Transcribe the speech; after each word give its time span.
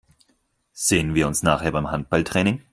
Sehen 0.73 1.13
wir 1.13 1.27
uns 1.27 1.43
nachher 1.43 1.71
beim 1.71 1.91
Handballtraining? 1.91 2.63